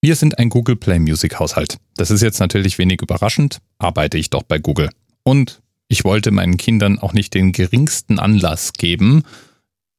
[0.00, 1.78] Wir sind ein Google Play Music Haushalt.
[1.96, 4.90] Das ist jetzt natürlich wenig überraschend, arbeite ich doch bei Google.
[5.24, 9.24] Und ich wollte meinen Kindern auch nicht den geringsten Anlass geben,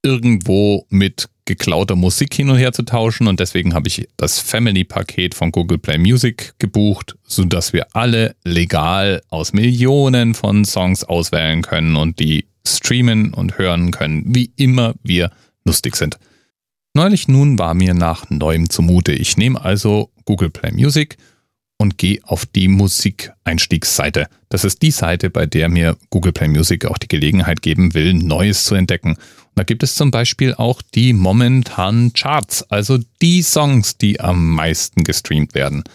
[0.02, 5.36] irgendwo mit geklauter Musik hin und her zu tauschen und deswegen habe ich das Family-Paket
[5.36, 11.98] von Google Play Music gebucht, sodass wir alle legal aus Millionen von Songs auswählen können
[11.98, 15.32] und die streamen und hören können, wie immer wir
[15.66, 16.18] lustig sind.
[17.00, 19.14] Neulich nun war mir nach neuem zumute.
[19.14, 21.16] Ich nehme also Google Play Music
[21.78, 24.28] und gehe auf die Musikeinstiegsseite.
[24.50, 28.14] Das ist die Seite, bei der mir Google Play Music auch die Gelegenheit geben will,
[28.14, 29.12] Neues zu entdecken.
[29.12, 34.54] Und da gibt es zum Beispiel auch die momentanen Charts, also die Songs, die am
[34.54, 35.86] meisten gestreamt werden.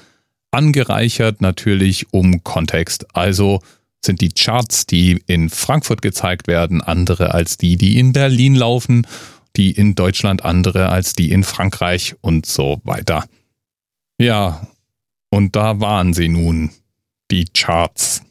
[0.53, 3.61] Angereichert natürlich um Kontext, also
[4.03, 9.07] sind die Charts, die in Frankfurt gezeigt werden, andere als die, die in Berlin laufen,
[9.57, 13.25] die in Deutschland andere als die in Frankreich und so weiter.
[14.19, 14.67] Ja,
[15.31, 16.71] und da waren sie nun,
[17.31, 18.23] die Charts,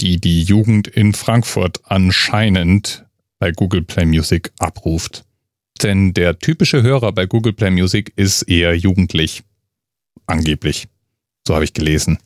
[0.00, 3.06] die die Jugend in Frankfurt anscheinend
[3.38, 5.24] bei Google Play Music abruft.
[5.82, 9.42] Denn der typische Hörer bei Google Play Music ist eher jugendlich.
[10.26, 10.88] Angeblich.
[11.46, 12.18] So habe ich gelesen.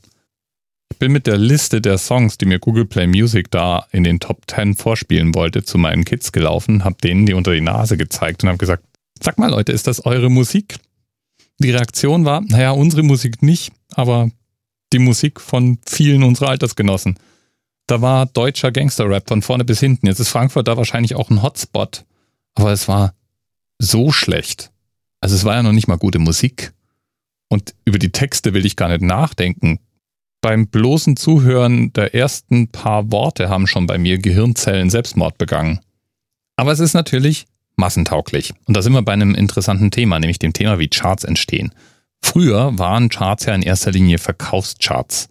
[0.92, 4.20] Ich bin mit der Liste der Songs, die mir Google Play Music da in den
[4.20, 8.42] Top 10 vorspielen wollte, zu meinen Kids gelaufen, habe denen die unter die Nase gezeigt
[8.42, 8.84] und habe gesagt,
[9.20, 10.78] sag mal Leute, ist das eure Musik?
[11.58, 14.30] Die Reaktion war, naja, unsere Musik nicht, aber
[14.92, 17.18] die Musik von vielen unserer Altersgenossen.
[17.86, 20.06] Da war deutscher Gangster-Rap von vorne bis hinten.
[20.06, 22.04] Jetzt ist Frankfurt da wahrscheinlich auch ein Hotspot.
[22.54, 23.14] Aber es war
[23.78, 24.72] so schlecht.
[25.20, 26.72] Also es war ja noch nicht mal gute Musik.
[27.48, 29.78] Und über die Texte will ich gar nicht nachdenken.
[30.40, 35.80] Beim bloßen Zuhören der ersten paar Worte haben schon bei mir Gehirnzellen Selbstmord begangen.
[36.56, 38.54] Aber es ist natürlich massentauglich.
[38.66, 41.72] Und da sind wir bei einem interessanten Thema, nämlich dem Thema, wie Charts entstehen.
[42.22, 45.28] Früher waren Charts ja in erster Linie Verkaufscharts.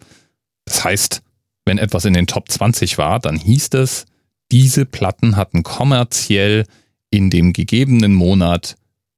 [0.64, 1.22] Das heißt,
[1.64, 4.06] wenn etwas in den Top 20 war, dann hieß es,
[4.52, 6.64] diese Platten hatten kommerziell
[7.10, 8.76] in dem gegebenen Monat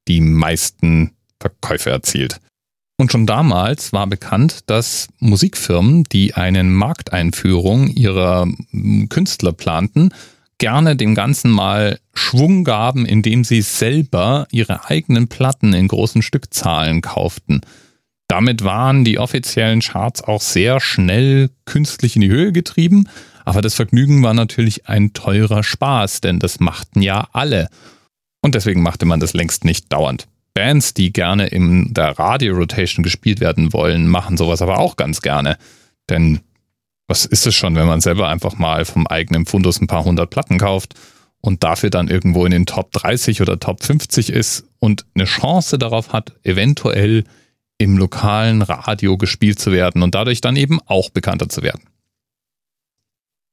[0.09, 2.41] die meisten Verkäufe erzielt.
[3.01, 8.49] Und schon damals war bekannt, dass Musikfirmen, die eine Markteinführung ihrer
[9.09, 10.11] Künstler planten,
[10.59, 17.01] gerne dem Ganzen mal Schwung gaben, indem sie selber ihre eigenen Platten in großen Stückzahlen
[17.01, 17.61] kauften.
[18.27, 23.09] Damit waren die offiziellen Charts auch sehr schnell künstlich in die Höhe getrieben,
[23.45, 27.69] aber das Vergnügen war natürlich ein teurer Spaß, denn das machten ja alle.
[28.43, 30.27] Und deswegen machte man das längst nicht dauernd.
[30.59, 35.57] Bands, die gerne in der Radio-Rotation gespielt werden wollen, machen sowas aber auch ganz gerne.
[36.11, 36.41] Denn
[37.07, 40.31] was ist es schon, wenn man selber einfach mal vom eigenen Fundus ein paar hundert
[40.31, 40.95] Platten kauft
[41.41, 45.79] und dafür dann irgendwo in den Top 30 oder Top 50 ist und eine Chance
[45.79, 47.23] darauf hat, eventuell
[47.79, 51.85] im lokalen Radio gespielt zu werden und dadurch dann eben auch bekannter zu werden.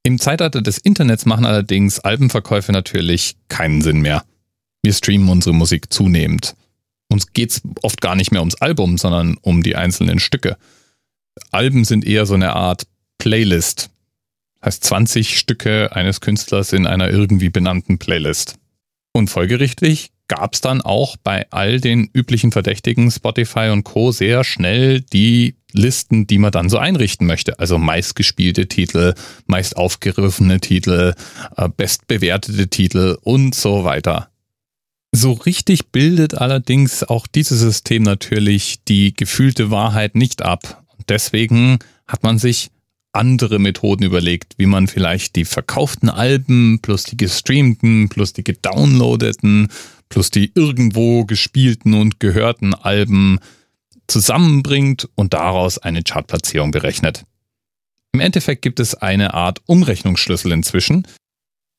[0.01, 4.23] Im Zeitalter des Internets machen allerdings Albenverkäufe natürlich keinen Sinn mehr.
[4.81, 6.55] Wir streamen unsere Musik zunehmend.
[7.09, 10.57] Uns geht es oft gar nicht mehr ums Album, sondern um die einzelnen Stücke.
[11.51, 13.89] Alben sind eher so eine Art Playlist.
[14.63, 18.55] Heißt 20 Stücke eines Künstlers in einer irgendwie benannten Playlist.
[19.13, 24.11] Und folgerichtig gab es dann auch bei all den üblichen Verdächtigen Spotify und Co.
[24.11, 27.59] sehr schnell die Listen, die man dann so einrichten möchte.
[27.59, 29.13] Also meistgespielte Titel,
[29.45, 31.13] meist aufgerufene Titel,
[31.57, 34.29] äh, bestbewertete Titel und so weiter.
[35.15, 40.83] So richtig bildet allerdings auch dieses System natürlich die gefühlte Wahrheit nicht ab.
[41.07, 42.69] deswegen hat man sich
[43.13, 49.69] andere Methoden überlegt, wie man vielleicht die verkauften Alben plus die gestreamten plus die gedownloadeten
[50.09, 53.39] plus die irgendwo gespielten und gehörten Alben
[54.07, 57.23] zusammenbringt und daraus eine Chartplatzierung berechnet.
[58.11, 61.07] Im Endeffekt gibt es eine Art Umrechnungsschlüssel inzwischen,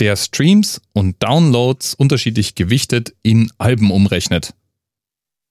[0.00, 4.54] der Streams und Downloads unterschiedlich gewichtet in Alben umrechnet.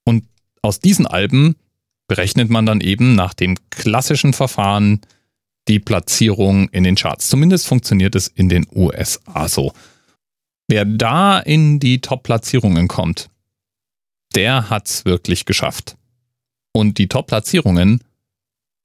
[0.04, 0.24] Und
[0.62, 1.56] aus diesen Alben
[2.08, 5.00] berechnet man dann eben nach dem klassischen Verfahren
[5.68, 7.28] die Platzierung in den Charts.
[7.28, 9.72] Zumindest funktioniert es in den USA so.
[10.68, 13.28] Wer da in die Top-Platzierungen kommt,
[14.34, 15.96] der hat's wirklich geschafft.
[16.72, 18.02] Und die Top-Platzierungen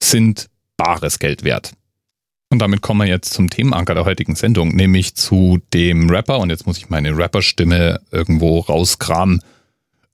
[0.02, 1.74] sind bares Geld wert.
[2.52, 6.40] Und damit kommen wir jetzt zum Themenanker der heutigen Sendung, nämlich zu dem Rapper.
[6.40, 9.42] Und jetzt muss ich meine Rapperstimme irgendwo rauskramen.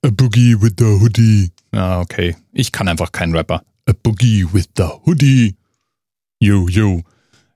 [0.02, 1.50] A Boogie with the Hoodie.
[1.72, 2.36] Ah, okay.
[2.52, 3.62] Ich kann einfach keinen Rapper.
[3.86, 5.56] A Boogie with the Hoodie.
[6.38, 7.02] Yo, yo.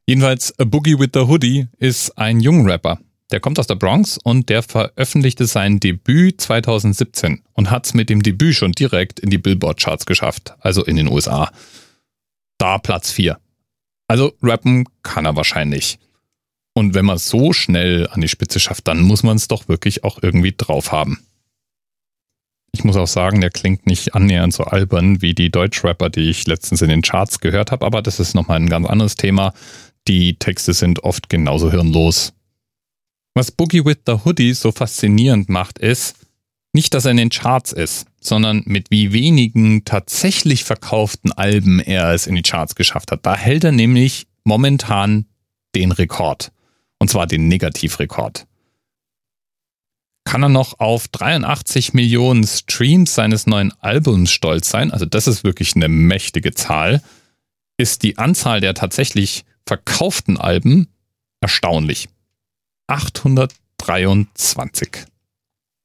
[0.06, 2.98] Jedenfalls, A Boogie with the Hoodie ist ein junger Rapper.
[3.32, 8.10] der kommt aus der Bronx und der veröffentlichte sein Debüt 2017 und hat es mit
[8.10, 11.50] dem Debüt schon direkt in die Billboard-Charts geschafft, also in den USA.
[12.58, 13.38] Da Platz 4.
[14.12, 15.98] Also rappen kann er wahrscheinlich.
[16.74, 20.04] Und wenn man so schnell an die Spitze schafft, dann muss man es doch wirklich
[20.04, 21.24] auch irgendwie drauf haben.
[22.72, 26.46] Ich muss auch sagen, der klingt nicht annähernd so albern wie die Deutschrapper, die ich
[26.46, 29.54] letztens in den Charts gehört habe, aber das ist nochmal ein ganz anderes Thema.
[30.06, 32.34] Die Texte sind oft genauso hirnlos.
[33.32, 36.16] Was Boogie with the Hoodie so faszinierend macht, ist
[36.72, 42.12] nicht, dass er in den Charts ist, sondern mit wie wenigen tatsächlich verkauften Alben er
[42.12, 43.26] es in die Charts geschafft hat.
[43.26, 45.26] Da hält er nämlich momentan
[45.74, 46.52] den Rekord.
[46.98, 48.46] Und zwar den Negativrekord
[50.24, 54.90] kann er noch auf 83 Millionen Streams seines neuen Albums stolz sein.
[54.90, 57.02] Also das ist wirklich eine mächtige Zahl.
[57.76, 60.88] Ist die Anzahl der tatsächlich verkauften Alben
[61.40, 62.08] erstaunlich.
[62.86, 65.06] 823.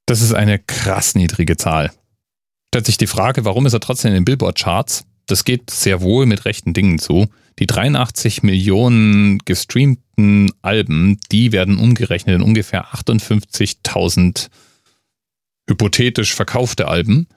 [0.07, 1.91] Das ist eine krass niedrige Zahl.
[2.69, 5.05] Stellt sich die Frage, warum ist er trotzdem in den Billboard-Charts?
[5.27, 7.27] Das geht sehr wohl mit rechten Dingen zu.
[7.59, 14.47] Die 83 Millionen gestreamten Alben, die werden umgerechnet in ungefähr 58.000
[15.69, 17.27] hypothetisch verkaufte Alben.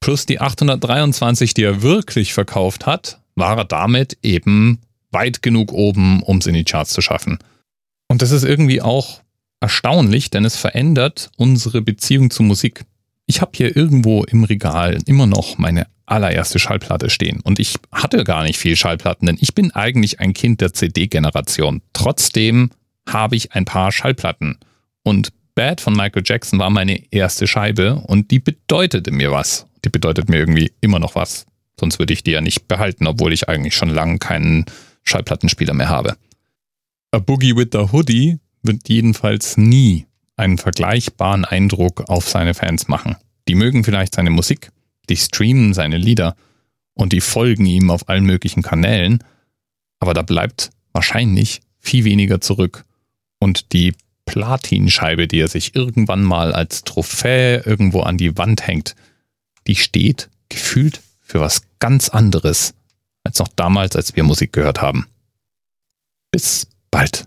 [0.00, 4.80] Plus die 823, die er wirklich verkauft hat, war er damit eben
[5.10, 7.38] weit genug oben, um es in die Charts zu schaffen.
[8.08, 9.22] Und das ist irgendwie auch
[9.62, 12.84] erstaunlich, denn es verändert unsere Beziehung zu Musik.
[13.26, 17.40] Ich habe hier irgendwo im Regal immer noch meine allererste Schallplatte stehen.
[17.40, 21.80] Und ich hatte gar nicht viel Schallplatten, denn ich bin eigentlich ein Kind der CD-Generation.
[21.92, 22.70] Trotzdem
[23.08, 24.58] habe ich ein paar Schallplatten.
[25.04, 29.66] Und Bad von Michael Jackson war meine erste Scheibe und die bedeutete mir was.
[29.84, 31.46] Die bedeutet mir irgendwie immer noch was.
[31.78, 34.66] Sonst würde ich die ja nicht behalten, obwohl ich eigentlich schon lange keinen
[35.04, 36.16] Schallplattenspieler mehr habe.
[37.12, 40.06] A Boogie with the Hoodie wird jedenfalls nie
[40.36, 43.16] einen vergleichbaren Eindruck auf seine Fans machen.
[43.48, 44.70] Die mögen vielleicht seine Musik,
[45.08, 46.36] die streamen seine Lieder
[46.94, 49.22] und die folgen ihm auf allen möglichen Kanälen,
[50.00, 52.84] aber da bleibt wahrscheinlich viel weniger zurück.
[53.38, 53.94] Und die
[54.24, 58.94] Platinscheibe, die er sich irgendwann mal als Trophäe irgendwo an die Wand hängt,
[59.66, 62.74] die steht gefühlt für was ganz anderes
[63.24, 65.06] als noch damals, als wir Musik gehört haben.
[66.30, 67.26] Bis bald.